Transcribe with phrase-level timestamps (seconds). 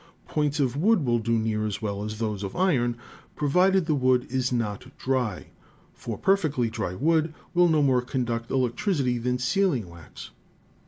[0.27, 2.97] Points of wood will do near as well as those of iron,
[3.35, 5.51] provided the wood is not dry;
[5.93, 10.31] for perfectly dry wood will no more conduct electricity than sealing wax.